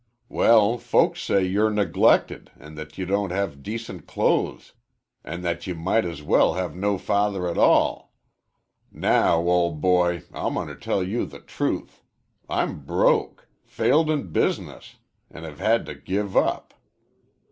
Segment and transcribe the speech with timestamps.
[0.29, 4.73] "Well, folks say you're neglected an' that you don't have decent clothes
[5.23, 8.11] an' that you might as well have no father at all.
[8.91, 12.01] Now, old boy, I'm going to tell you the truth;
[12.49, 14.95] I'm broke failed in business,
[15.29, 16.73] an' have had to give up.